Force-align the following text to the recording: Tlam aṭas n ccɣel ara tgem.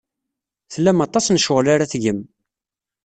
Tlam 0.73 0.99
aṭas 1.05 1.25
n 1.29 1.39
ccɣel 1.41 1.67
ara 1.73 1.91
tgem. 1.91 2.19